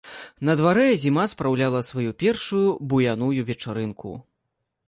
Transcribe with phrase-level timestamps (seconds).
[0.47, 2.65] На дварэ зіма спраўляла сваю першую
[2.95, 4.17] буяную вечарынку.